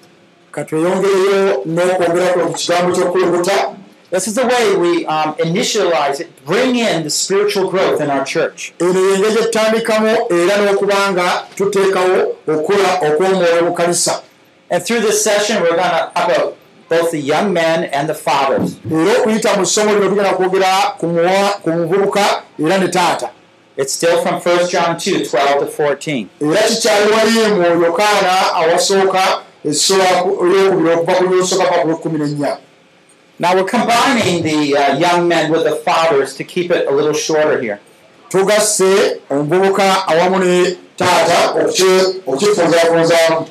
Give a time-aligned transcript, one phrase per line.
[4.10, 8.24] This is the way we um, initialize it, bring in the spiritual growth in our
[8.24, 8.72] church.
[8.80, 14.22] eno yengeri gye tutandikamu era n'okuba nga tuteekawo okukola okwomwoyo mu kanisa
[14.70, 16.56] And through this session, we're going to talk about
[16.88, 18.76] both the young men and the fathers.
[18.90, 23.30] era okuyita mu ssomo lino tugenda kwogera ku muwa- ku muvubuka era ne taata
[23.76, 26.26] It's still from 1 John 2 12 to 14.
[26.40, 29.22] era kikyali wali mu yokaana awasooka
[29.64, 32.56] essola eyokubiri okuva ku lyosooka paka ku lwekumi n'ennya
[33.42, 37.14] Now, we're combining the uh, young men with the fathers to keep it a little
[37.14, 37.78] shorter here.
[38.28, 43.46] tugasse omuvubuka awamu ne taata okuki- okukifunzaafunzaamu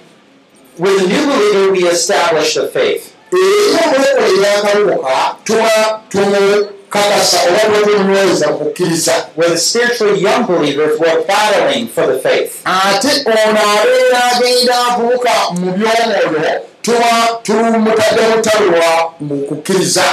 [0.77, 3.03] With a new believer, we establish the faith.
[3.33, 11.23] era omulekole yakawuka tuba tumukakasa oba tuba tumunyweza kukkiriza With the spiritually young believers, we're
[11.27, 12.61] battling for the faith.
[12.65, 20.03] ate ono abeera agenda avubuka mu byomwoyo tuba tumutadde mutalwa mu kukkiriza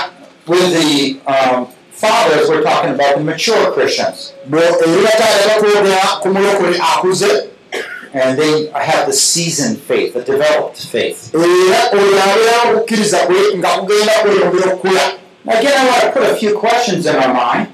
[0.46, 4.32] With the um, fathers, we're talking about the mature Christians.
[8.14, 11.34] And they have the seasoned faith, the developed faith.
[15.48, 17.68] Again, I want to put a few questions in our mind.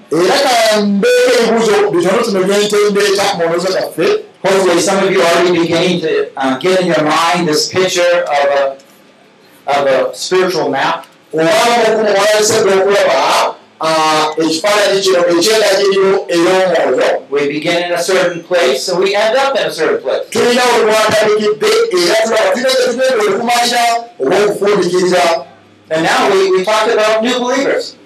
[4.45, 8.03] Hopefully, some of you are already beginning to uh, get in your mind this picture
[8.03, 8.79] of a,
[9.67, 11.07] of a spiritual map.
[11.33, 11.73] ey'omwoyo
[17.31, 20.29] We begin in a certain place, and we end up in a certain place.
[25.91, 27.97] And now we, we talked about new believers.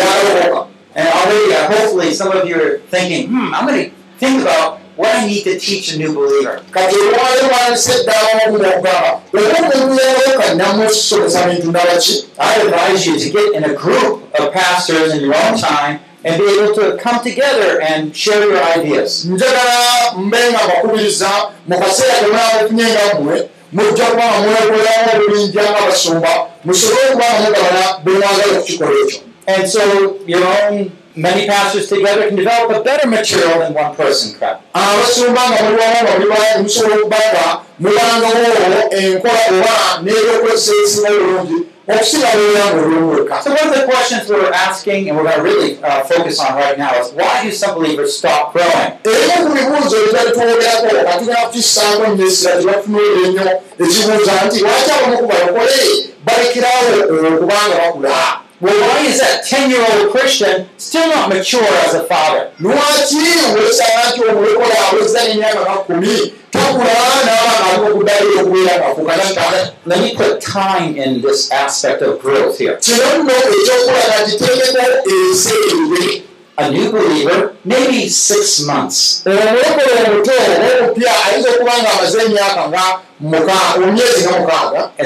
[0.00, 4.42] eyagalokoka And already, uh, hopefully, some of you are thinking, hmm, I'm going to think
[4.42, 6.62] about what I need to teach a new believer.
[6.70, 13.54] kati olwali lwanise eddamu okugamba oba omuyaloka namusomesa bintu nabaki I advise you to get
[13.54, 17.80] in a group of pastors in your own time and be able to come together
[17.80, 19.24] and share your ideas.
[19.24, 21.30] njagala mbe nga mbakubiriza
[21.68, 26.32] mu kaseera kemunaamufunye nga mmwe mujja kuba nga mwekolamu obulunja ng'abasumba
[26.64, 29.82] musobole okuba nga mugabana bemwagala okukikola ekyo And so
[30.26, 34.56] your own many pastors together can develop a better material than one person can.
[34.74, 37.46] abasumba nga muli wamu nga muli wamu musobola okuba nga
[37.78, 38.48] mubangawo
[38.90, 41.58] enkola oba n'ebyokozesa ebisinga obulungi
[41.88, 45.82] okusinga nga olwomweka So one of the questions we're asking and we're going to really
[45.82, 48.96] uh, focus on right now is why do some believers stop growing?
[49.04, 53.44] ebimu ku bibuuzo ebitali twogerako nga tugenda kukissaako nnyo essira tebafunuulira ennyo
[53.82, 55.80] ekibuuza nti lwaki abamu ku balokole
[56.24, 56.88] balekerawo
[57.28, 62.04] okubanga bakula Well, why is that 10 year old Christian still not mature as a
[62.04, 62.50] father?
[62.60, 63.16] lwaki
[63.56, 66.84] olesanga nti omulekole aweza n'emyaka nga kkumi takula
[67.24, 72.58] n'abaana ali okuddayo okubeera ngaafuuka nakitala Let me put time in this aspect of growth
[72.58, 72.76] here.
[72.80, 76.22] kino nno ekyokulaga kiteekeko ebiseerere
[76.56, 79.22] A new believer, maybe six months.
[79.26, 79.34] and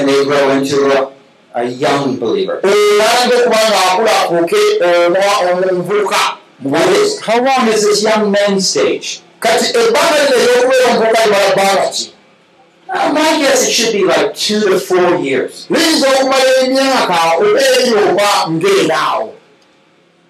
[0.09, 1.16] they grow into a,
[1.57, 2.59] a young believer.
[5.41, 9.21] omuvubuka mu What is- How long is this young men stage?
[9.41, 9.49] ki
[12.89, 15.67] Uh, my guess it should be like two to four years.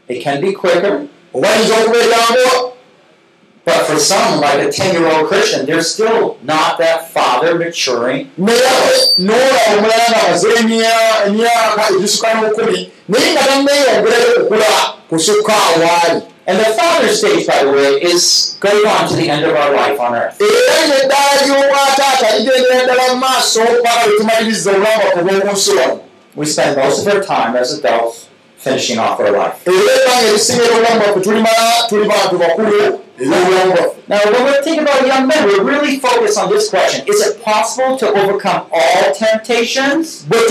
[0.09, 2.71] It can be quicker, oba yinza okuba eryanguwa
[3.67, 8.31] but for some, like a 10 year old Christian, they're still not that father maturing.
[16.47, 19.75] And the father stage, by the way, is going on to the end of our
[19.75, 20.37] life on earth.
[26.37, 28.26] We spend most of our time as adults
[28.67, 29.55] finishing off our life.
[29.67, 34.83] era ebbanga erisingira obulamu bwaffe tulimala tuli bantu bakulu ebyobulamu bwaffe Now, when we're thinking
[34.87, 39.11] about young men, we're really focused on this question Is it possible to overcome all
[39.13, 40.23] temptations?
[40.23, 40.45] nga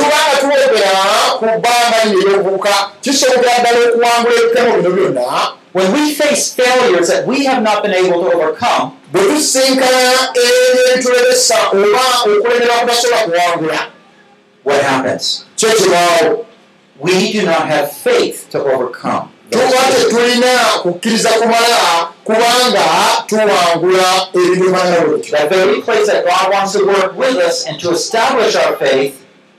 [5.72, 8.96] When we face failures that we have not been able to overcome,
[14.64, 15.44] what happens?
[17.00, 19.28] We do not have faith to overcome.
[19.50, 22.84] tuba tetulina kukkiriza kumala kubanga
[23.26, 28.56] tuwangula ebintu The very place that God wants to work with us and to establish
[28.56, 29.14] our faith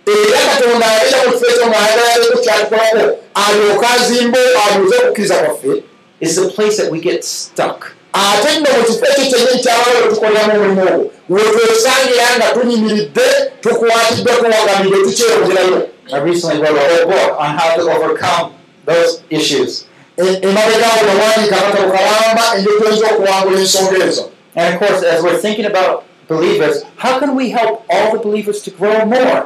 [0.07, 2.13] era katonda abeera mu kifo ekyo ng'ayagala
[2.44, 5.83] kyatukolako alyoka azimbe abuuze okukkiriza kwaffe
[6.19, 7.80] is the place that we get stuck.
[8.13, 13.28] ate nno mu kifo ekyo kyennyini kyabala we tukoleramu omulimu ogwo wetwesangira nga tunyimiridde
[13.62, 18.54] tukwatiddwa tuwagamire tukyeyongerayo I recently wrote a whole book on how to overcome
[18.86, 19.86] those issues.
[20.18, 25.65] emabegaawo nawandiika akatabo kalamba engeri tuyinza okuwangula ensonga ezo And of course, as we're thinking
[25.65, 29.45] about believers, how can we help all the believers to grow more?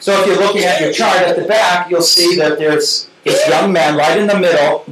[0.00, 3.48] So if you're looking at your chart at the back, you'll see that there's this
[3.48, 4.84] young man right in the middle.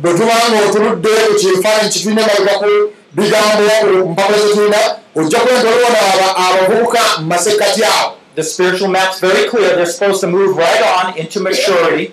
[3.12, 4.78] Bigambo ku mpapula zetulina
[5.16, 9.74] ojja kuba nti olibona aba- abavubuka mu masekkati awo The spiritual map's very clear.
[9.74, 12.12] They're supposed to move right on into maturity.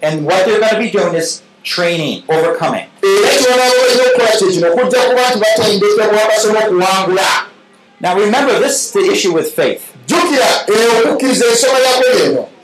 [0.00, 2.86] And what they're going to be doing is training, overcoming.
[8.00, 9.82] Now remember, this is the issue with faith.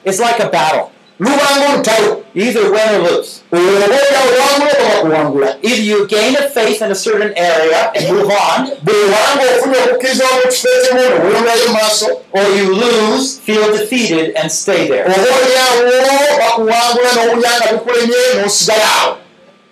[0.06, 0.90] It's like a battle.
[1.20, 3.42] Lubanga olutalo You either win or lose.
[3.52, 8.30] oboolya owangula oba kuwangula Either you gain a faith in a certain area and move
[8.30, 14.50] on, bwewanga ofunye okukkiriza mu kifo ekimu noweyongerayo maaso or you lose, feel defeated, and
[14.50, 15.04] stay there.
[15.04, 19.16] obaolyawo bakuwangula n'owulya nga bikulemye n'osigala awo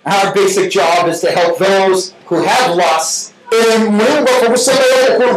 [0.05, 3.32] Our basic job is to help those who have lost
[3.75, 4.71] omulimu gwaffe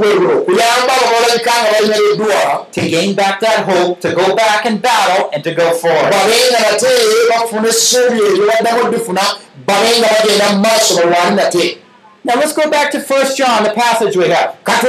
[0.00, 4.64] bwe guno kuyamba abo balabika nga balinyereddwa to gain back that hope, to go back
[4.66, 6.12] and battle, and to go forward.
[6.12, 6.88] babenga nate
[7.30, 9.22] bafuna essuubi eryo baddamu oddifuna
[9.66, 11.78] babenga bagenda mu maaso balwani nate
[12.26, 14.56] Now let's go back to 1 John, the passage we have.
[14.64, 14.82] What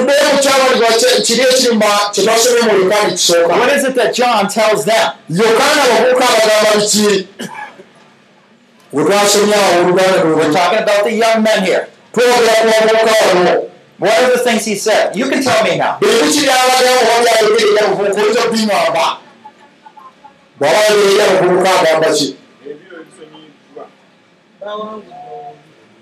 [3.77, 5.13] is it that John tells them?
[5.29, 5.55] We're
[10.51, 11.87] talking about the young men here.
[13.99, 15.15] What are the things he said?
[15.15, 15.97] You can tell me now.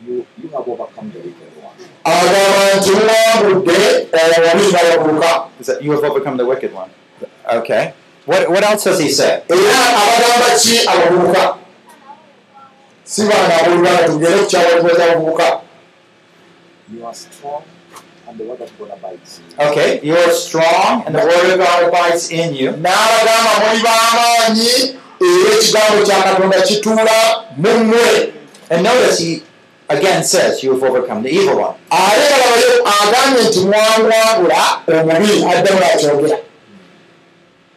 [0.06, 1.76] You, you have overcome the wicked one.
[5.60, 6.90] Is that you have overcome the wicked one?
[7.52, 7.94] Okay.
[8.26, 9.44] What, what else does he say?
[16.92, 17.64] You are strong,
[18.28, 19.66] and the word of God abides in you.
[19.72, 20.00] Okay.
[20.04, 22.72] You are strong, and the word of God abides in you.
[22.72, 27.18] n'abagamba muli b'amaanyi era ekigambo kya katonda kituula
[27.58, 28.34] mu mmwe
[28.70, 29.44] And notice he
[29.90, 31.76] again says, You have overcome the evil one.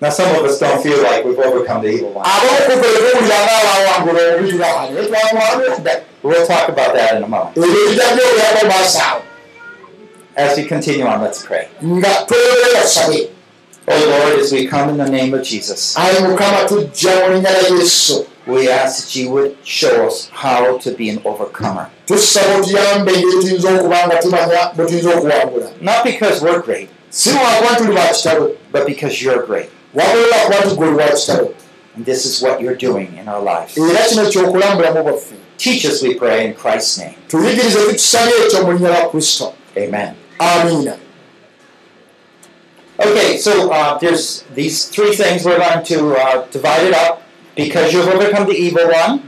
[0.00, 2.24] Now, some of us don't feel like we've overcome the evil one.
[6.22, 7.56] We'll talk about that in a moment.
[10.36, 11.68] As we continue on, let's pray.
[13.90, 15.96] Oh Lord, as we come in the name of Jesus,
[18.46, 21.90] we ask that you would show us how to be an overcomer.
[25.80, 26.88] Not because we're great,
[28.72, 29.70] but because you're great.
[30.62, 31.54] Tugwe lwa kitalo
[31.96, 33.74] And this is what you're doing in our lives.
[35.58, 37.14] Teach us, we pray, in Christ's name.
[39.76, 40.14] Amen.
[40.38, 40.96] amiina
[43.00, 45.44] Okay, so uh, there's these three things.
[45.44, 47.22] We're going to uh, divide it up
[47.56, 49.20] because you've overcome the evil one.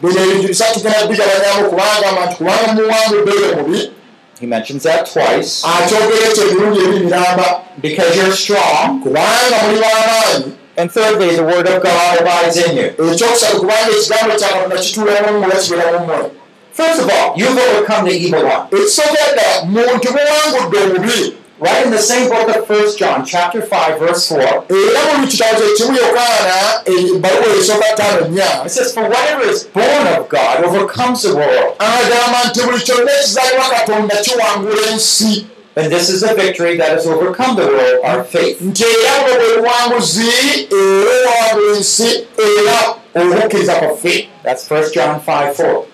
[4.40, 5.62] He mentions that twice.
[5.64, 9.02] akyogera ekyo ebirungi ebi biramba Because you're strong.
[9.02, 12.84] kubanga muli b'amaanyi And thirdly, the word of God abides in you.
[13.12, 16.30] ekyokusatu kubanga ekigambo kya katonda kituulamu mmwe kibeera mu mmwe
[16.72, 18.62] First of all, you've overcome the evil one.
[18.72, 23.98] ekisookera ddala muntu muwangudde omubi Right in the same book of 1 John, chapter 5,
[23.98, 29.42] verse 4, era mu kitabo kyekimu yokaana ebbaluwa esooka ttaano nnya it says, For whatever
[29.50, 31.76] is born of God overcomes the world.
[35.76, 38.58] And this is the victory that has overcome the world, our faith.
[44.42, 45.86] That's 1 John 5, 4.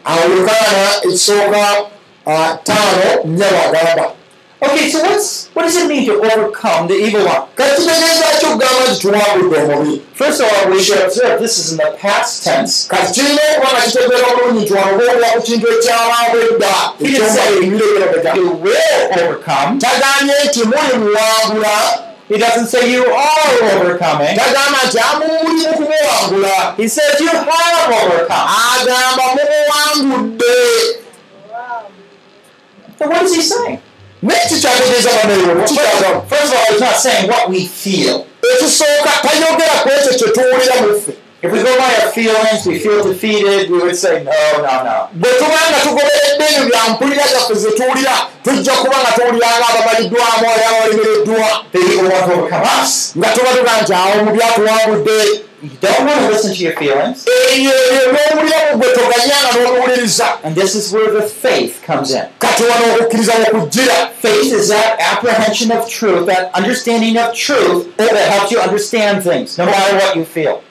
[4.63, 7.43] Okay, so what's what does it mean to overcome the evil one?
[10.15, 12.89] First of all, we should observe this is in the past tense.
[16.99, 19.79] He didn't say you will overcome.
[22.29, 24.35] He doesn't say you are overcoming.
[26.77, 27.47] He says you have
[27.93, 28.49] overcome.
[32.99, 33.81] So what is he saying?
[38.55, 43.05] Ekisooka tayogera ku ekyo kye tuwulira muffe If we go by our feelings, we feel
[43.05, 45.09] defeated, we would say, no, no, no.
[45.13, 48.13] bwe tuba nga tugoberedde ebyo bya mpulira zaffe ze tuwulira
[48.45, 53.13] tujja kuba nga tuwulira nga abamaliddwamu era abalemereddwa The evil one to overcome us.
[53.19, 55.19] nga tuba tuga nti awo omubi atuwangudde
[55.67, 57.25] You don't want to listen to your feelings.
[58.75, 62.25] gwe toganyanga n'obiwuliriza And this is where the faith comes in.
[64.21, 69.59] Faith is that apprehension of truth, that understanding of truth that helps you understand things,
[69.59, 70.63] no matter what you feel.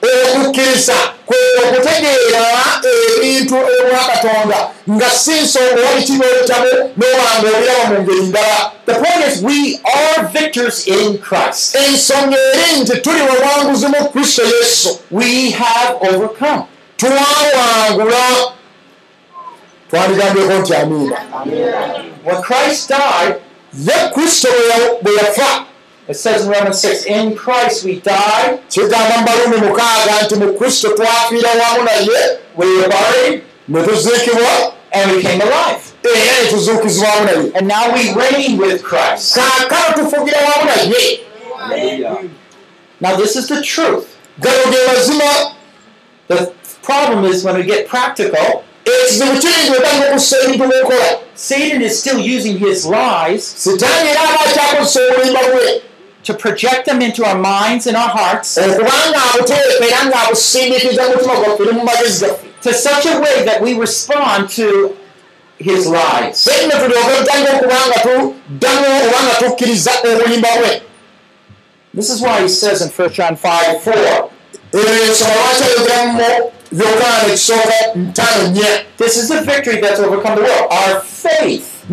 [1.62, 2.80] okutegeera
[3.16, 9.26] ebintu ewa katonda nga si nsonga wali kibeetamu n'obanga obiraba mu ngeri ndala The point
[9.26, 11.74] is, we are victors in Christ.
[11.74, 16.62] ensonga eri nti tuli bawanguzi mu kristo yesu We have overcome.
[16.96, 18.52] twawangula
[19.90, 21.16] twandigambyeko nti amiina
[22.24, 23.34] When Christ died,
[23.86, 25.64] ye kristo bwe ya- bwe yafa
[26.08, 30.52] it says in Romans 6, in Christ we died, kigamba mu baluumi mukaaga nti mu
[30.58, 35.82] kristo twafiira wamu naye we were buried, ne tuziikibwa and we came alive.
[36.04, 39.34] era ne tuzuukizibwa wamu naye And now we reign with Christ.
[39.34, 41.20] kaakano tufugira wamu naye
[43.00, 44.15] Now, this is the truth.
[44.38, 45.52] Gano ge mazima
[46.28, 46.52] The
[46.82, 52.18] problem is when we get practical, ekizibu kiri wetanga okussa ebintu mukola Satan is still
[52.36, 55.82] using his lies sitaani era aba akyakozesa obulimba bwe
[56.22, 58.54] to project them into our minds and our hearts
[62.62, 64.96] to such a way that we respond to
[65.58, 66.48] his lies.
[71.96, 73.92] This is why he says in 1 John 5 4,
[74.72, 76.20] ensoma lwaki ayogeramu
[76.72, 80.66] yokaana ekisooka ntano nnya this is the victory that's overcome the world.
[80.70, 81.84] Our faith.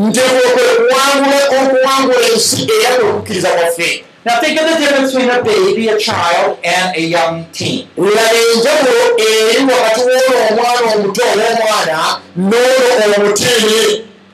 [4.26, 7.88] Now think of the difference between a baby, a child, and a young teen.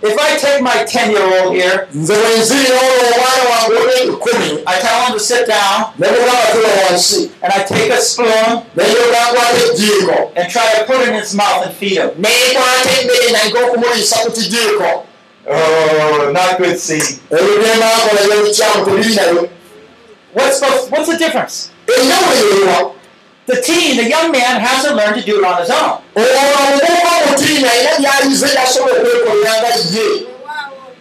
[0.02, 4.64] If I take my 10 year old here, nze bwe nzirira ono omwana wange olw'ekikumi
[4.66, 8.62] I tell him to sit down, ne mugamba tula wansi and I take a spoon
[8.76, 12.10] neyogangwata ejjiiko and try to put it in his mouth and feed him.
[12.18, 15.06] neekwata emmere nange okumuliisa ku kijiiko
[15.52, 17.20] Oh, not good seeing.
[17.32, 19.50] ebyo byemaakola byebikyamu tebiri nayo
[20.34, 21.70] What's, supposed, what's the difference?
[21.88, 22.92] enjawulo eriwa
[23.50, 26.06] The teen, the young man, has to learn to do it on his own.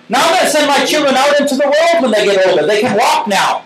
[0.08, 2.64] Now I'm going to send my children out into the world when they get older.
[2.66, 3.64] They can walk now.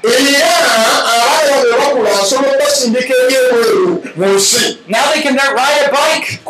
[4.88, 6.42] Now they can ride a bike.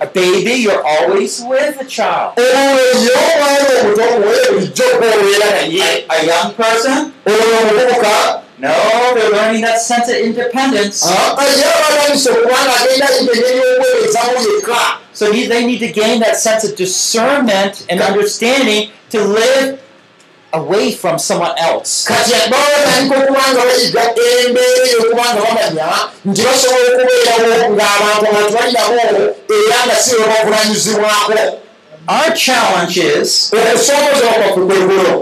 [0.00, 2.34] A baby, you're always with a child.
[5.80, 7.14] A, a young person?
[8.60, 8.74] No,
[9.14, 11.02] they're learning that sense of independence.
[14.44, 19.78] yekka So he- they need to gain that sense of discernment and understanding to live
[20.52, 22.04] away from someone else.
[32.08, 33.50] Our challenge is,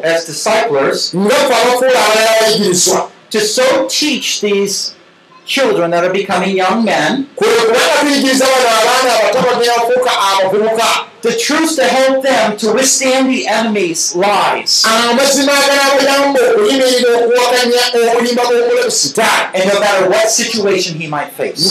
[0.04, 1.12] as disciplers,
[3.31, 4.95] to so teach these
[5.47, 7.27] children that are becoming young men
[11.23, 14.85] the truths to help them to withstand the enemy's lies.
[19.55, 21.69] And no matter what situation he might face.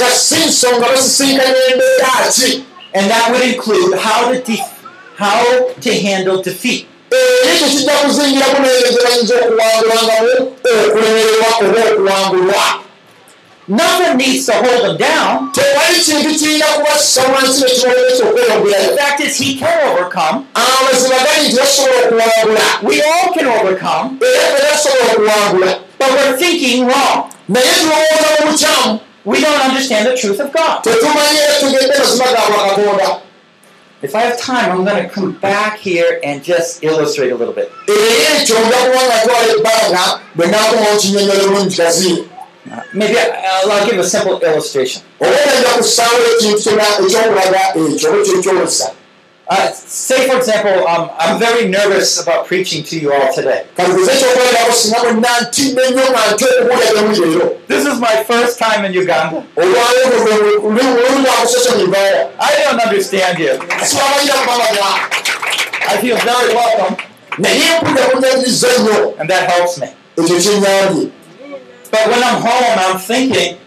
[2.94, 4.64] And that would include how to de-
[5.16, 6.88] how to handle defeat.
[7.12, 10.34] Era ekyo kijja kuzingiramu naye ze bayinza okuwangulangamu
[10.86, 12.64] okulemererwa oba okuwangulwa
[13.70, 15.52] Nothing needs to hold them down.
[15.52, 15.62] The
[18.98, 20.48] fact is, he can overcome.
[22.82, 24.30] We all can overcome, but
[26.00, 27.30] we're thinking wrong.
[29.26, 30.84] We don't understand the truth of God.
[34.02, 37.54] If I have time, I'm going to come back here and just illustrate a little
[37.54, 37.72] bit.
[42.70, 45.02] Uh, maybe I, I'll, I'll give a simple illustration.
[49.50, 53.66] Uh, say, for example, um, I'm very nervous about preaching to you all today.
[57.68, 59.44] This is my first time in Uganda.
[62.40, 63.54] I don't understand you.
[65.90, 66.98] I feel very welcome,
[69.20, 69.88] and that helps me.
[71.92, 73.58] But when I'm home, I'm thinking,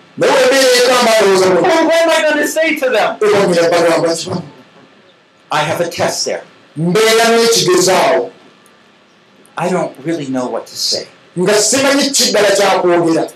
[1.63, 3.17] what am I going to say to them?
[5.51, 6.43] I have a test there.
[6.77, 8.31] mbeera n'ekigezaawo
[9.57, 11.07] I don't really know what to say.
[11.39, 13.31] nga simanyi kiddala kyakwogera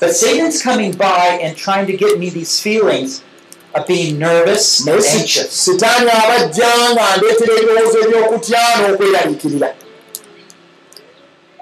[0.00, 3.20] But Satan's coming by and trying to get me these feelings
[3.74, 5.50] of being nervous, naye si- anxious.
[5.64, 9.74] sitaani abajja nga ndeetera ebirowoozo ebyokutya n'okweraliikirira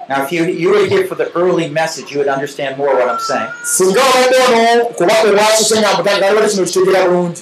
[0.09, 3.09] Now, if you, you were here for the early message, you would understand more what
[3.09, 3.49] I'm saying.
[3.63, 7.41] singa obadde ono kuba obwasuse nga mutagaliwole kino kitegeera bulungi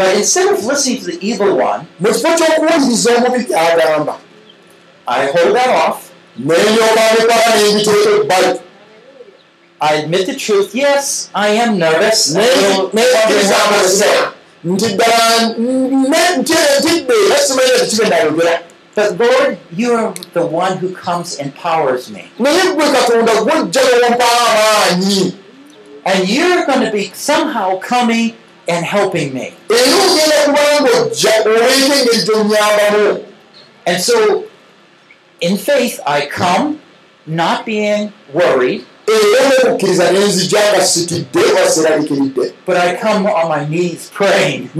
[0.00, 4.14] But instead of listening to the evil one, mu kifo ky'okuwuliriza omubi gy'agamba
[5.06, 5.98] I hold that off.
[6.38, 8.60] nenyoobanekwala n'embiteeka ebbali
[9.82, 10.74] I admit the truth.
[10.74, 12.36] Yes, I am nervous.
[12.36, 14.16] I Naye- don't naye wonder kkiriza what to amazima say.
[14.64, 15.26] nti ddala
[16.12, 18.56] ne- nti- ntidde era simanyi nti kibe nayogera
[18.94, 22.24] But Lord, you are the one who comes and empowers me.
[26.04, 28.34] And you're going to be somehow coming
[28.70, 29.52] and helping me.
[33.86, 34.46] And so,
[35.40, 36.80] in faith, I come,
[37.26, 38.86] not being worried,
[42.66, 44.70] but I come on my knees praying.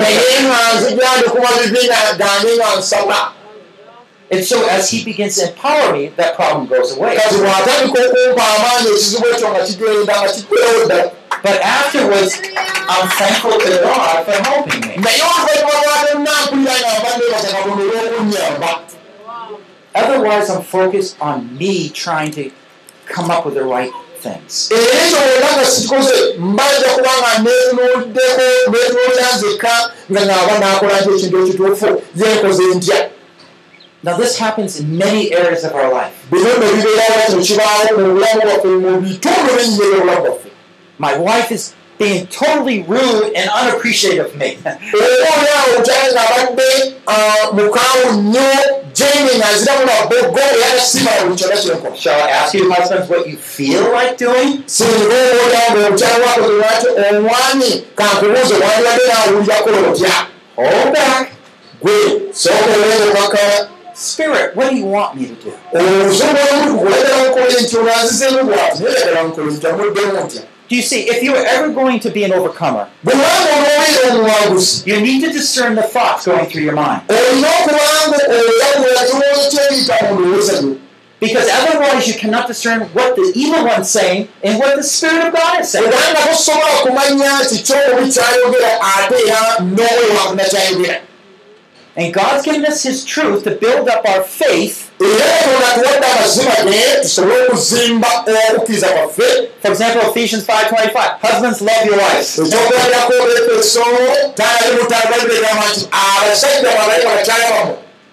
[4.31, 7.17] And so, as He begins to empower me, that problem goes away.
[11.43, 14.97] But afterwards, I'm thankful to God for helping me.
[19.95, 22.51] Otherwise, I'm focused on me trying to
[23.07, 24.71] come up with the right things.
[34.03, 36.27] Now, this happens in many areas of our life.
[40.99, 44.57] My wife is being totally rude and unappreciative of me.
[44.67, 44.79] ah,
[51.95, 54.65] Shall I ask you, husbands, what you feel like doing?
[59.09, 61.33] naawulirako otya Hold back.
[64.01, 65.53] Spirit, what do you want me to do?
[70.69, 72.89] Do you see, if you are ever going to be an overcomer,
[74.87, 77.03] you need to discern the thoughts going through your mind.
[81.21, 85.35] Because otherwise, you cannot discern what the evil one's saying and what the Spirit of
[85.35, 85.93] God is saying.
[92.01, 94.89] And God's given us His truth to build up our faith.
[99.61, 102.39] For example, Ephesians 5.25, husbands love your wives.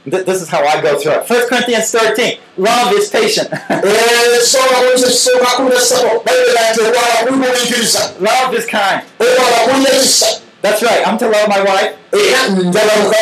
[0.05, 1.29] This is how I go through it.
[1.29, 3.49] 1 Corinthians 13, love is patient.
[8.19, 9.05] love is kind.
[10.61, 11.93] That's right, I'm to love my wife.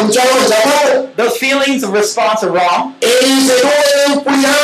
[0.09, 2.93] njamawo Those feelings of response are wrong.
[3.01, 4.55] enoempulira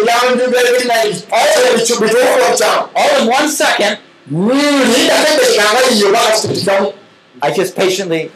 [0.00, 3.98] ebyanjuberabirinabituufu bitamu All in one second,
[6.12, 6.92] kasitutikamu
[7.42, 8.30] I just patiently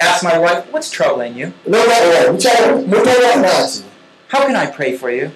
[0.00, 1.52] ask my wife, what's troubling you?
[4.28, 5.30] How can I pray for you?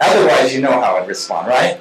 [0.00, 1.80] Otherwise, you know how I'd respond, right?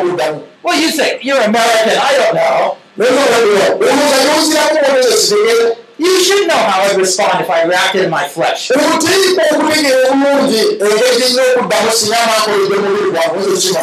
[0.00, 2.76] okuddamu Well, you say, you're American, I don't know.
[5.98, 8.68] You should know how I'd respond if I reacted in my flesh.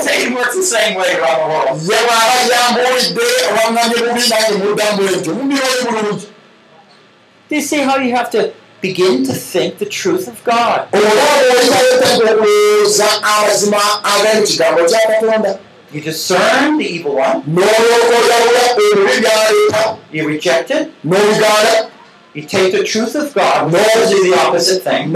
[0.02, 1.80] Satan works the same way around the world.
[7.50, 8.52] Do you see how you have to
[8.88, 10.88] begin to think the truth of God?
[15.94, 17.44] You discern the evil one,
[20.12, 20.92] you reject it,
[22.34, 25.16] you take the truth of God, which is the opposite thing,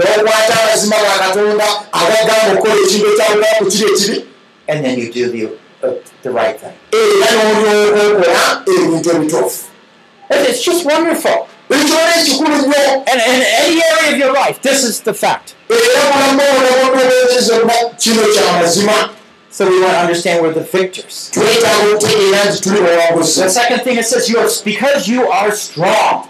[4.68, 5.42] and then you do the,
[5.82, 6.76] uh, the right thing.
[10.30, 11.48] And It's just wonderful.
[13.08, 15.54] And in any area of your life, this is the fact.
[19.50, 21.30] So we want to understand we're the victors.
[23.24, 26.26] The second thing it says, you are because you are strong.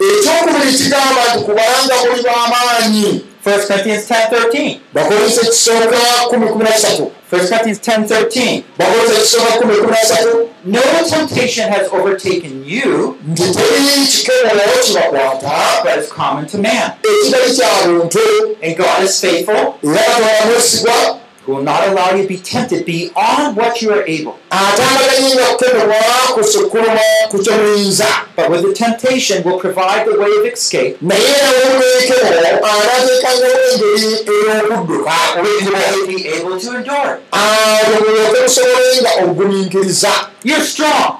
[3.47, 4.79] Ekyokubiri kigamba nti kubanga muli b'amaanyi 1 Corinthians 10 13.
[4.95, 5.99] bakozesa ekisooka
[6.31, 8.63] 113 1 Corinthians 10 13.
[8.79, 16.47] bakozesa ekisooka 113 No temptation has overtaken you, nti teri kikebolawo kibakwata but is common
[16.47, 16.91] to man.
[17.03, 18.19] ekitali kya buntu
[18.63, 22.85] And God is faithful, era katonda mwesigwa who will not allow you to be tempted
[22.87, 24.35] beyond what you are able.
[24.51, 25.95] atambaganyinga kukebebwa
[26.43, 27.01] kusukkuluma
[27.31, 31.65] ku kyo muyinza But with the temptation will provide the way of escape, naye nawe
[31.75, 37.19] mulekebo anateekangawo engeri ey'okudduka you will be able to endure.
[37.33, 40.11] awo mulyoke musobolenga ogumiikiriza
[40.45, 41.19] You're strong.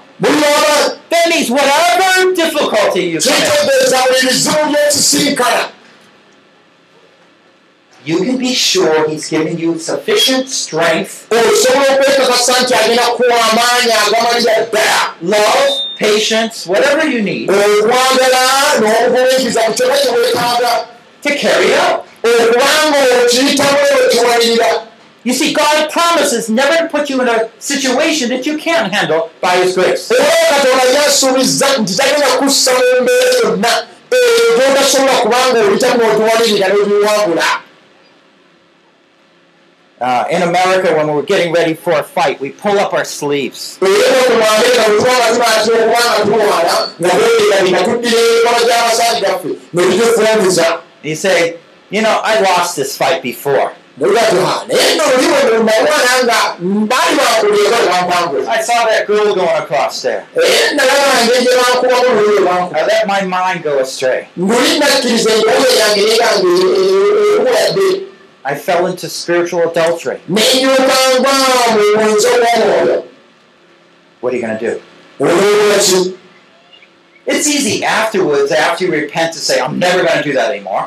[1.11, 5.69] That means whatever difficulty you come in, kitegeeza buli bizibu by'ekisinkana
[8.05, 11.29] you can be sure He's giving you sufficient strength,
[15.23, 17.49] love, patience, whatever you need
[21.23, 22.07] to carry out.
[25.25, 29.31] You see, God promises never to put you in a situation that you can't handle
[29.41, 30.11] by His grace.
[30.11, 37.45] era katonda yasuubiza nti tagenda kussa mu mbeera yonna eyo gy'otasobola kubanga oyitamu otuwalirira n'obiwangula
[40.03, 43.79] Uh, in America, when we're getting ready for a fight, we pull up our sleeves.
[51.05, 51.59] You say,
[51.91, 53.73] you know, I lost this fight before.
[58.49, 60.27] I saw that girl going across there.
[62.75, 64.29] I let my mind go astray.
[68.45, 70.21] I fell into spiritual adultery.
[74.21, 74.83] What are you going to do?
[77.25, 80.85] It's easy afterwards, after you repent, to say, I'm never going to do that anymore.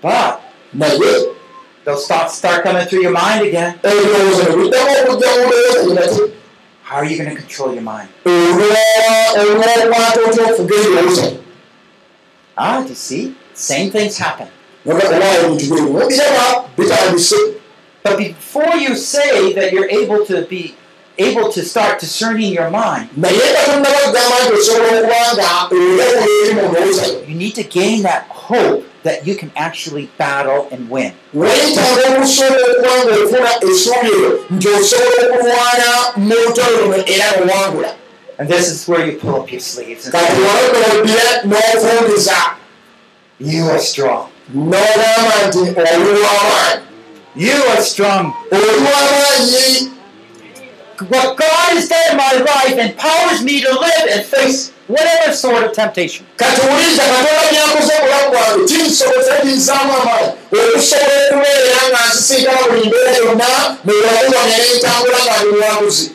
[0.00, 0.40] But
[1.84, 3.78] those thoughts start coming through your mind again.
[6.82, 8.08] How are you going to control your mind?
[12.58, 13.36] Ah, you see?
[13.54, 14.48] Same things happen.
[18.02, 20.74] But before you say that you're able to be
[21.18, 23.10] able to start discerning your mind,
[27.28, 31.14] you need to gain that hope that you can actually battle and win.
[38.38, 40.04] And this is where you pull up your sleeves.
[40.06, 42.36] And kati wanonoodira n'ofumbiza
[43.40, 44.28] You are strong.
[44.54, 46.82] n'ogamba nti oli w'amaanyi
[47.36, 48.32] You are strong.
[48.52, 49.90] oli w'amaanyi
[51.08, 55.64] What God has done in my life empowers me to live and face whatever sort
[55.64, 56.26] of temptation.
[56.36, 63.16] kati wuliriza katonda byakoze obulamu bwange kinsobozesa binsaamu amaanyi okusobola okubeera nga nsisinkana buli mbeera
[63.16, 66.10] yonna newakulwanya n'entambula nga ndi muwanguzi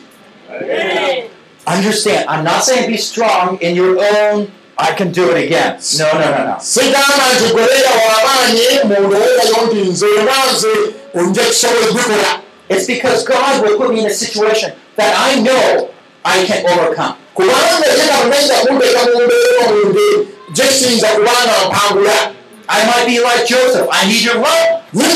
[1.66, 5.78] Understand, I'm not saying be strong in your own, I can do it again.
[5.98, 6.56] No, no, no, no.
[6.58, 10.72] sigamba nti gobeera w'amaanyi mu ndowooza yo nti nze nga nze
[11.14, 12.32] onja kusobola ebikola
[12.68, 15.90] It's because God will put me in a situation that I know
[16.24, 17.14] I can overcome.
[17.34, 20.06] kubanga ye yinza kunteeka mu mbeera omumbe
[20.54, 22.32] gye siyinza kubanga mpangula
[22.68, 23.86] I might be like Joseph.
[23.92, 24.82] I need your help.
[24.94, 25.12] nga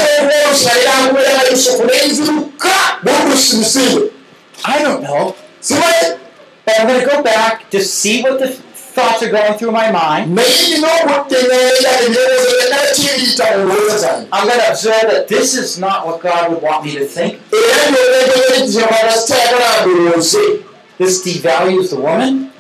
[4.65, 5.35] I don't know.
[6.67, 9.91] But I'm going to go back to see what the thoughts are going through my
[9.93, 10.35] mind.
[14.33, 17.41] I'm going to observe that this is not what God would want me to think.
[20.99, 22.51] This devalues the woman.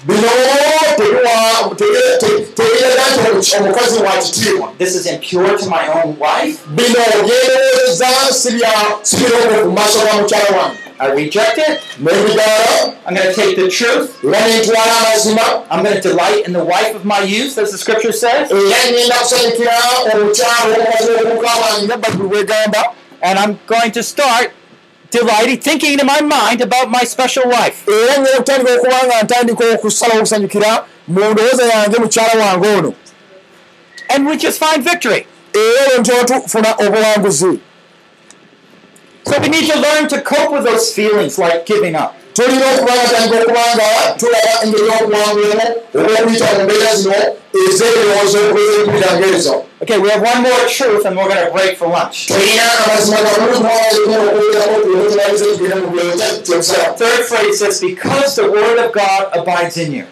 [4.79, 6.63] This is impure to my own wife.
[10.99, 11.83] I reject it.
[13.07, 14.19] I'm going to take the truth.
[15.71, 18.51] I'm going to delight in the wife of my youth, as the scripture says.
[22.29, 24.53] bwegamba and I'm going to start
[25.11, 27.87] delighting, thinking in my mind about my special wife.
[34.09, 35.27] And we just find victory.
[39.27, 42.17] So we need to learn to cope with those feelings like giving up.
[42.37, 47.21] tulina okuba nga tandika okuba nga tulaba engeri y'okuwangulamu oba okuyita mu mbeera zino
[47.69, 51.87] ez'ebirowoozo okubeera ezo Okay, we have one more truth and we're going to break for
[51.87, 52.29] lunch.
[52.29, 52.41] Third
[57.29, 60.07] phrase says, because the word of God abides in you.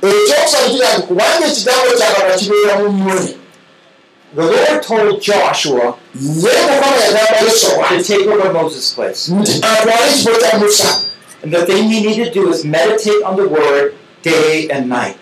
[4.35, 5.97] The Lord told Joshua
[7.89, 9.29] to take over Moses' place.
[11.43, 15.17] And the thing you need to do is meditate on the word day and night.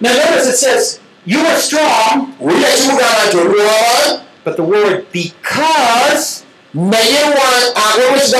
[0.00, 2.34] Now notice it says, you are strong,
[4.44, 7.22] but the word because naye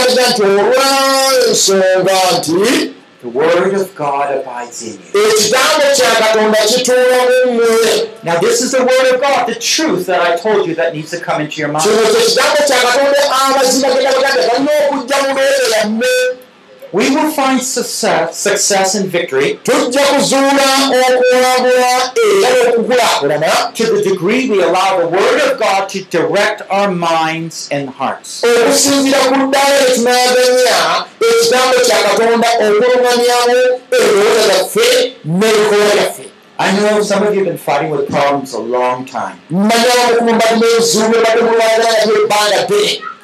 [0.08, 2.92] kiga nti olw'ensonga nti
[3.22, 5.26] the word of God abides in you.
[5.30, 10.06] ekigambo kya katonda kituula mu mmwe Now this is the word of God, the truth
[10.06, 11.84] that I told you that needs to come into your mind.
[16.92, 19.58] We will find success, success and victory.
[19.64, 20.62] Tujja kuzuula
[21.08, 26.90] okuwangula era n'okukulaakulana to the degree we allow the word of God to direct our
[26.90, 28.44] minds and hearts.
[28.44, 33.60] okusinziira ku ddala etunaganya ekigambo kya katonda okulungamyamu
[33.94, 34.88] ebirowooza byaffe
[35.24, 36.24] n'ebikolwa byaffe
[36.58, 39.38] I know some of you have been fighting with problems a long time,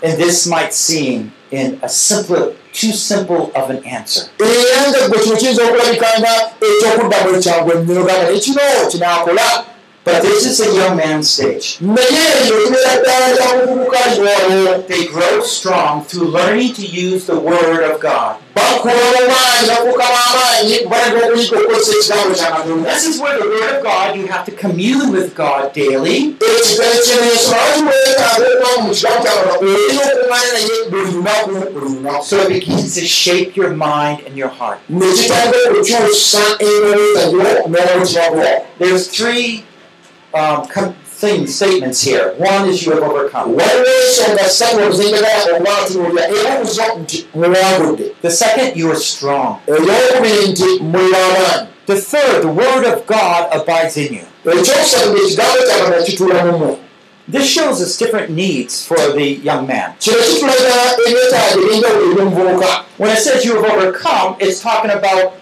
[0.02, 4.30] and this might seem in a simple, too simple of an answer.
[4.40, 6.32] era nga gwe kino kiyinza okulabika nga
[6.66, 9.64] ekyokuddamu ekyangu ennyo gamba ekino kinaakola
[10.08, 11.78] But this is a young man's stage.
[14.88, 18.40] They grow strong through learning to use the word of God.
[18.56, 18.86] This
[23.06, 26.38] is where the word of God, you have to commune with God daily.
[32.22, 34.80] So it begins to shape your mind and your heart.
[38.78, 39.64] There's three
[40.34, 42.34] um, com- things, statements here.
[42.34, 43.56] One is you have overcome.
[48.22, 49.60] The second, you are strong.
[49.66, 49.76] The
[51.96, 54.24] third, the word of God abides in you.
[57.30, 59.94] This shows us different needs for the young man.
[62.96, 65.34] When it says you have overcome, it's talking about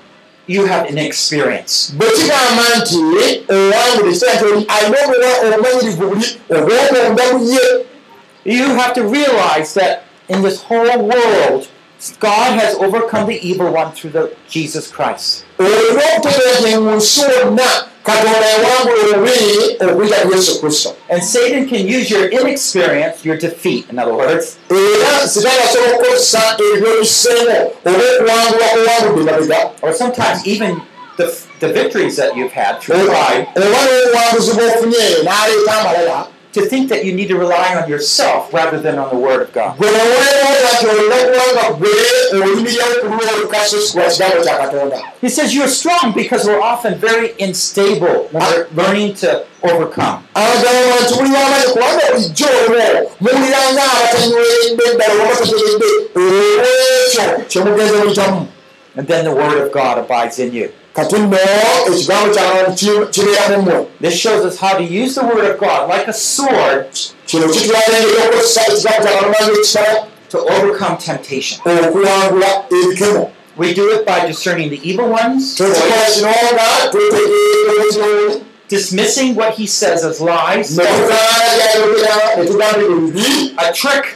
[0.46, 1.92] you have an experience.
[1.96, 2.96] bwe kigamba nti
[3.48, 7.86] owangudde kiseera nti alina okuba obumanyirivu buli obwomunda mu ye
[8.46, 11.68] You have to realize that in this whole world,
[12.20, 15.44] God has overcome the evil one through the Jesus Christ.
[21.10, 24.58] And Satan can use your inexperience, your defeat, in other words,
[29.82, 30.80] or sometimes even
[31.16, 31.26] the,
[31.60, 33.48] the victories that you've had through pride,
[36.56, 39.52] to think that you need to rely on yourself rather than on the Word of
[39.52, 39.76] God.
[45.20, 50.24] He says you're strong because we're often very unstable when we're learning to overcome.
[58.96, 60.72] And then the Word of God abides in you.
[60.96, 61.38] Kati nno
[61.88, 62.46] ekigambo kya
[63.10, 66.12] kibeera mu mmwe This shows us how to use the Word of God like a
[66.12, 66.88] sword
[67.26, 71.60] kino kitulaga engeri okukozesa ekigambo kya katonda ng'ekitala to overcome temptation.
[71.60, 73.30] okuwangula ebikemo.
[73.56, 75.56] We do it by discerning the evil ones,
[78.68, 80.84] dismissing what he says as lies, a
[83.72, 84.15] trick,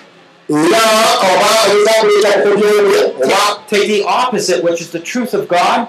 [3.69, 5.89] take the opposite, which is the truth of God,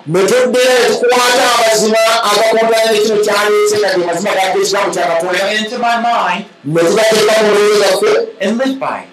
[5.21, 6.45] bring it into my mind,
[8.41, 9.07] and live by it.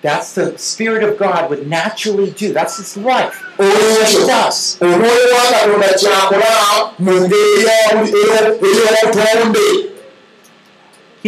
[0.00, 2.52] That's the Spirit of God would naturally do.
[2.52, 3.36] That's his life.
[3.58, 4.78] olwekyo He does.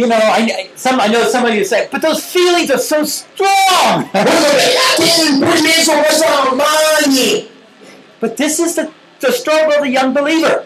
[0.01, 2.79] You know, I, I- some, I know some of you say, but those feelings are
[2.79, 4.09] so strong.
[8.19, 10.65] but this is the, the struggle of the young believer.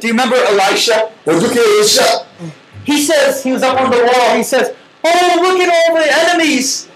[0.00, 1.10] Do you remember Elisha?
[2.84, 6.04] He says, he was up on the wall, he says, Oh, look at all the
[6.28, 6.88] enemies.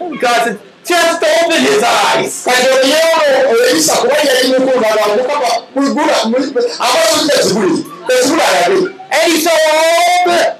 [0.00, 2.44] And God said, Just open his eyes.
[2.44, 7.84] kati oyewo erisa kuba yali mukunagambukaba mwigula amaaso gazibuli
[8.20, 8.76] ezibula alabe
[9.10, 10.56] And he saw all the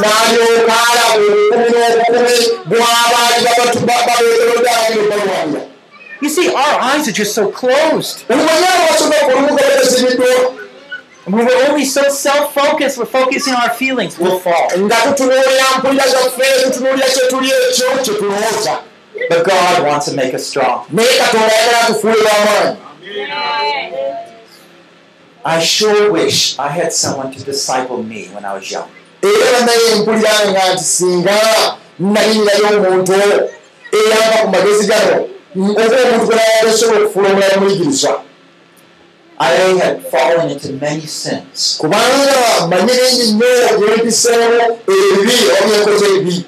[0.00, 2.36] n'alyoka alaba obukumi n'obukumi
[2.68, 3.38] bw'abaali
[3.86, 5.60] babeeteroddange balwanira
[6.20, 8.24] You see, our eyes are just so closed.
[11.32, 14.68] We we're only so self-focused, we're focusing on our feelings, we'll fall.
[19.28, 20.86] But God wants to make us strong.
[25.44, 28.90] I sure wish I had someone to disciple me when I was young.
[38.02, 38.27] era
[39.40, 41.78] I had fallen into many sins.
[41.80, 46.44] kubanga manye bingi nnyo byempiseewo ebibi oba byenkoze ebi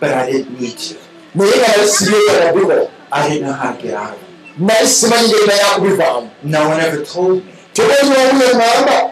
[0.00, 0.94] But I didn't need to.
[1.34, 4.58] naye nga nali sibyeyagadduko I didn't know how to get out of it.
[4.58, 7.52] nali simanyi ngeri naye akubivaamu No one ever told me.
[7.74, 9.10] kyokoziwamuyo ŋŋamba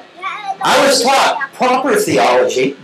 [0.65, 2.77] I was taught proper theology,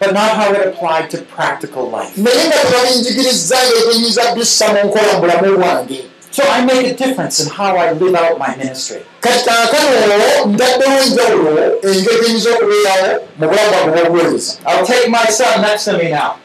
[0.00, 2.16] but not how it applied to practical life.
[6.36, 9.02] So I make a difference in how I live out my ministry.
[14.66, 16.38] I'll take my son next to me now.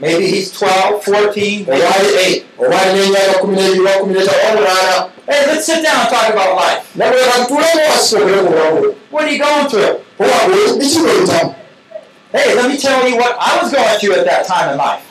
[0.00, 2.46] Maybe he's 12, 14, maybe he's 8.
[2.58, 6.08] oba alina emyaka kumi n'ebiri oba kumi n'etaano oba munaana Hey, let's sit down and
[6.08, 6.96] talk about life.
[9.10, 10.00] What are you going through?
[12.30, 15.02] Hey, let me tell you what I was going through at that time in life.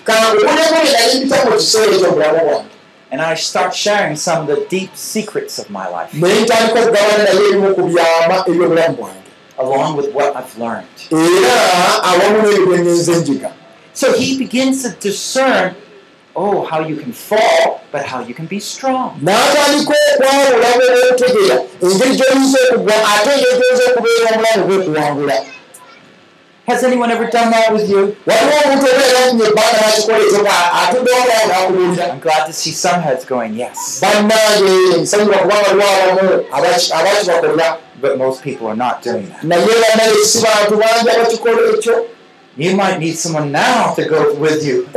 [3.09, 6.13] And I start sharing some of the deep secrets of my life,
[9.57, 10.85] along with what I've learned.
[13.93, 15.75] So he begins to discern,
[16.35, 19.17] oh, how you can fall, but how you can be strong.
[26.67, 28.15] Has anyone ever done that with you?
[32.11, 33.99] I'm glad to see some heads going, yes.
[38.01, 39.43] But most people are not doing that.
[42.57, 44.89] You might need someone now to go with you.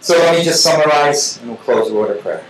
[0.00, 2.42] So let me just summarize and we'll close a word of prayer.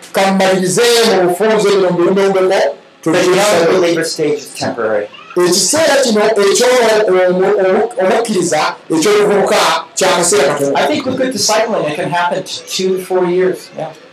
[5.47, 8.63] Ekiseera kino ekyomukkiriza
[8.95, 9.61] ekyobuvubuka
[9.97, 10.77] kyakaseera katono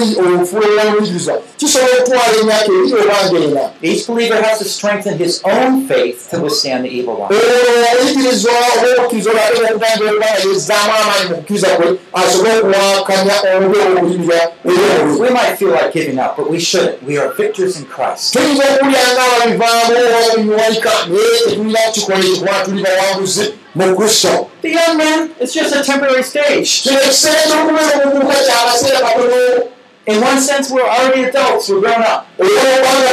[0.43, 5.89] ofuula omuyigiriza kisobola okutwala emyaka ebiri obanga ena Each believer has to strengthen his own
[5.89, 7.31] faith to withstand the evil one.
[7.35, 13.79] olwo omuyigirizwa oba obukkiriza olwate okutangira okubanga yezzaamu amaanyi mu kukkiriza kwe asobole okuwakanya omubi
[13.87, 17.03] obuyimira eri obubi We might feel like giving up, but we shouldn't.
[17.03, 18.33] We are victors in Christ.
[18.35, 23.45] tuyinza okuwulira nga ababivaamu oba bimuwalika naye tetulina kukikola ekyo kubanga tuli bawanguzi
[23.87, 26.83] mu kristo The young man, it's just a temporary stage.
[26.83, 32.27] kino ekiseera ky'okubeera omuvubuka kyakaseera katono In one sense, we're already adults, we're grown up.
[32.39, 33.11] But on the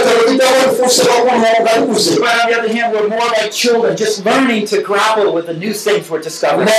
[2.57, 6.21] other hand, we're more like children, just learning to grapple with the new things we're
[6.21, 6.69] discovering.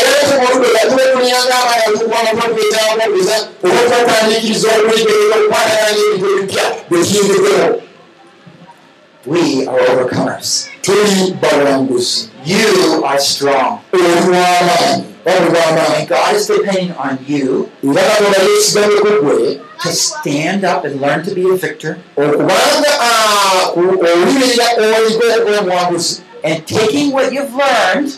[9.27, 10.69] We are overcomers.
[10.83, 13.79] tuli bawanguzi You are strong.
[13.93, 17.69] olwamaanyi wabuli bw'amaanyi And God is depending on you.
[17.85, 21.99] Era katonda yeesigameko gwe to stand up and learn to be a victor.
[22.17, 22.93] Okubanga
[23.75, 28.09] ku- owulirira oliko omuwanguzi and taking what you've learned,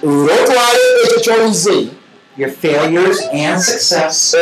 [2.38, 4.34] your failures and success,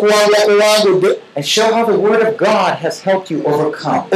[0.00, 4.06] kuwangudde and show how the Word of God has helped you overcome.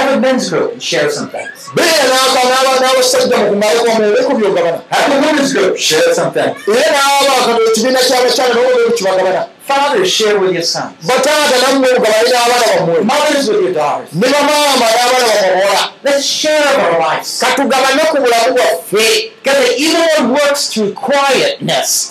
[0.00, 1.58] Olyoka olagenga ekigambo kyakama bwe kikuyambye okuwangula Have a men's group and share some things.
[1.74, 6.50] beera n'aba- n'aba- n'abasajja mukumaleko mubeeko byogabana Have a women's group, share something.
[6.68, 10.94] era n'aba ekibiina ky'abakyala nabo kibagabana Fathers, share with your sons.
[11.08, 14.08] bataata nammwe mugabane n'abaana bammwe Mothers with your daughters.
[14.12, 17.38] ne bamaama n'abaana babawola Let's share our lives.
[17.40, 22.10] katugabane ku bulamu bwaffe Because the evil one works through quietness.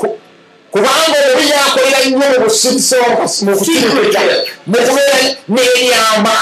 [0.71, 2.95] kubanga omubi yakolera nnyo mu busirisi
[3.45, 4.21] mu kutirikita
[4.67, 5.17] mu kubeera
[5.47, 6.35] n'eryama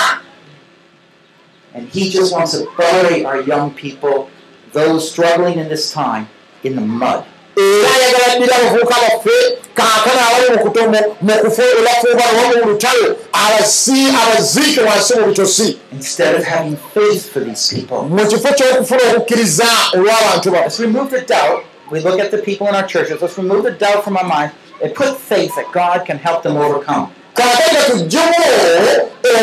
[1.75, 4.29] And he just wants to bury our young people,
[4.73, 6.27] those struggling in this time,
[6.63, 7.25] in the mud.
[7.57, 15.25] era ayagala ddira abavubuka baffe kaakana abali mu kufuulafuuba oba mu lutalo abaziike wansi mu
[15.27, 18.03] bitosi Instead of having faith for these people.
[18.09, 21.63] mu kifo ky'okufuna okukkiriza olw'abantu baffe Let's remove the doubt.
[21.91, 23.21] We look at the people in our churches.
[23.21, 26.57] Let's remove the doubt from our minds and put faith that God can help them
[26.57, 27.11] overcome.
[27.33, 28.43] Kaakati tuggyemu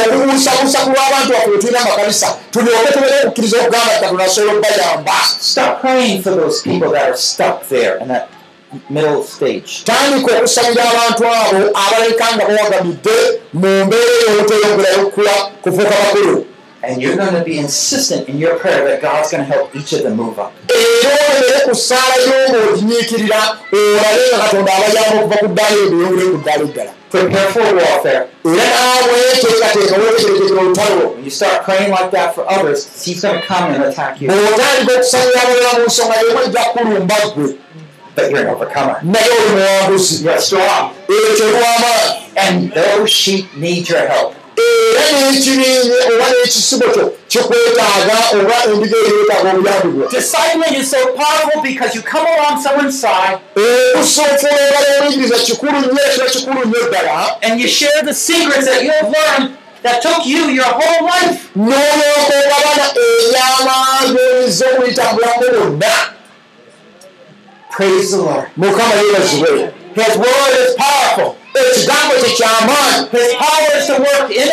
[0.06, 5.16] okubuusabuusa ku lw'abantu baffe betulina makanisa tulyoke tubeere okukkiriza okugamba nti katonda asobola okubayamba
[5.50, 8.28] Stop praying for those people that are stuck there in that
[8.90, 9.70] middle stage.
[9.84, 13.16] tandika okusabira abantu abo abaleka nga bawagamidde
[13.52, 15.02] mu mbeera ey'obuteyongerayo
[15.62, 16.46] kufuuka bakulu
[16.82, 19.92] And you're going to be insistent in your prayer that God's going to help each
[19.92, 20.54] of them move up.
[26.80, 28.28] era Prepare for warfare.
[31.14, 34.28] When you start praying like that for others, He's going to come and attack you.
[38.14, 39.00] But you're an overcomer.
[40.22, 40.94] You're strong.
[42.36, 44.34] And those sheep need your help.
[44.56, 45.70] Era n'ekibinye
[46.14, 51.94] oba n'ekisibo kyo kikwetaaga oba endiga eyo yeetaaga obuyambi bwo Discipling is so powerful because
[51.96, 53.38] you come along someone's side
[53.94, 58.82] okusoofula obala obuyigiriza kikulu nnyo ekiba kikulu nnyo ddala and you share the secrets that
[58.84, 59.50] you have learned
[59.82, 61.38] that took you your whole life.
[61.56, 65.94] n'olyoka ogabana ebyamaanyi oyinza okuyitambulamu bonna
[67.70, 68.44] Praise the Lord.
[68.56, 71.36] mukama yeebazibwe His word is powerful.
[71.70, 73.06] Ekigambo kye kyamaanyi
[74.30, 74.48] in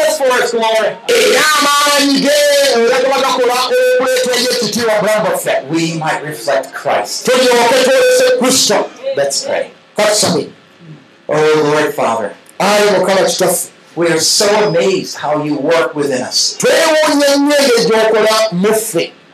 [1.07, 2.29] era amaanyi ge
[2.75, 7.25] era gaba gakola okuleeterayo ekitiibwa bulamu bwaffe That we might reflect Christ.
[7.25, 9.65] tulyoke twolese kristo Let's pray.
[9.97, 10.47] katusabe
[11.29, 16.55] Oh Lord Father, ayi mukama kitaffe we are so amazed how you work within us.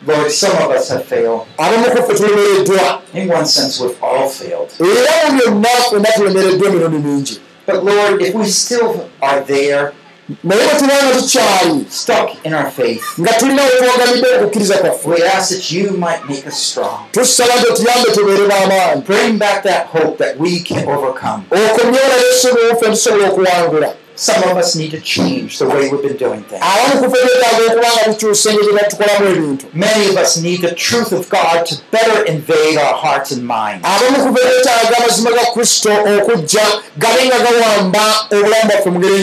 [0.05, 1.47] Lord, some of us have failed.
[3.13, 4.69] In one sense, we've all failed.
[7.65, 9.93] But Lord, if we still are there,
[10.43, 15.27] naye bwe tuba nga tukyali stuck in our faith, nga tulina wetuwagamidde okukkiriza kwaffe we
[15.27, 16.99] ask that you might make us strong.
[17.11, 21.43] tusaba nti otuyambe tubeere b'amaanyi Bring back that hope that we can overcome.
[22.91, 26.61] tusobola okuwangula Some of us need to change the way we've been doing things.
[29.73, 33.83] Many of us need the truth of God to better invade our hearts and minds.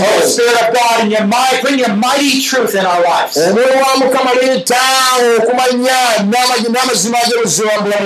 [0.02, 3.36] Oh, Spirit of God, in your mind, bring your mighty truth in our lives.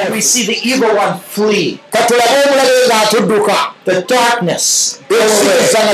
[0.05, 1.78] And we see the evil one flee.
[3.85, 4.99] The darkness,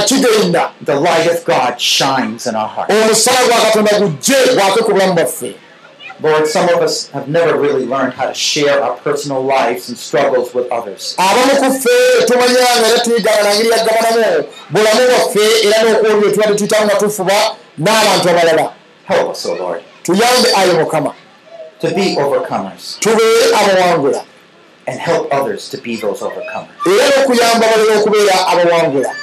[0.06, 2.94] kigenda the light of God shines in our hearts.
[2.94, 5.54] omusala gwa katonda gujje gwake ku bulamu bwaffe
[6.22, 9.96] Lord, some of us have never really learned how to share our personal lives and
[9.96, 11.14] struggles with others.
[11.18, 16.84] abamu ku ffe tumanyanga era tuyigana nangeri yagabanamu bulamu bwaffe era n'okwolwo bye tuba tetuyitamu
[16.86, 18.72] nga tufuba n'abantu abalala
[19.04, 21.14] Help us, O Lord, tuyambe ayi mukama
[21.80, 24.24] to be overcomers tubeere abawangula
[24.86, 26.68] and help others to be those overcomers.
[26.86, 29.14] era n'okuyamba abalala okubeera abawangula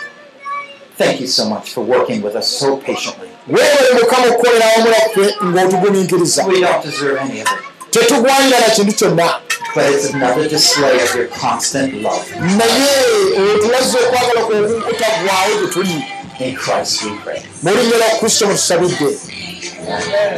[0.98, 3.30] Thank you so much for working with us so patiently.
[3.48, 8.94] weebale mukama okukolera awamu laffe ng'otugumiikiriza We don't deserve any of it, tetugwanira na kintu
[8.94, 9.30] kyonna.
[9.76, 12.26] But it's another display of your constant love.
[12.40, 16.04] naye otulaze okwagala kwokutagwawo gye tuli.
[16.40, 17.42] In Christ we pray.
[17.64, 19.18] mu linnya lya kristo mwe tusabidde.